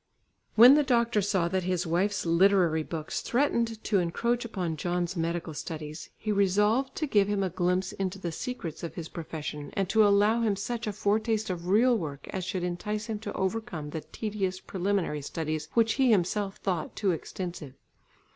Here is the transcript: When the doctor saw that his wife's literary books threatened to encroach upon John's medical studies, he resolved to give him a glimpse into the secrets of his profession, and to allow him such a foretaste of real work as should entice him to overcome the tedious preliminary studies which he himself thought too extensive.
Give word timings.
When 0.55 0.73
the 0.73 0.81
doctor 0.81 1.21
saw 1.21 1.47
that 1.49 1.61
his 1.61 1.85
wife's 1.85 2.25
literary 2.25 2.81
books 2.81 3.21
threatened 3.21 3.83
to 3.83 3.99
encroach 3.99 4.43
upon 4.43 4.75
John's 4.75 5.15
medical 5.15 5.53
studies, 5.53 6.09
he 6.17 6.31
resolved 6.31 6.95
to 6.95 7.05
give 7.05 7.27
him 7.27 7.43
a 7.43 7.51
glimpse 7.51 7.91
into 7.91 8.17
the 8.17 8.31
secrets 8.31 8.81
of 8.81 8.95
his 8.95 9.07
profession, 9.07 9.69
and 9.73 9.87
to 9.89 10.03
allow 10.03 10.41
him 10.41 10.55
such 10.55 10.87
a 10.87 10.91
foretaste 10.91 11.51
of 11.51 11.67
real 11.67 11.95
work 11.95 12.27
as 12.29 12.43
should 12.43 12.63
entice 12.63 13.05
him 13.05 13.19
to 13.19 13.33
overcome 13.33 13.91
the 13.91 14.01
tedious 14.01 14.59
preliminary 14.59 15.21
studies 15.21 15.67
which 15.75 15.93
he 16.01 16.09
himself 16.09 16.55
thought 16.55 16.95
too 16.95 17.11
extensive. 17.11 17.75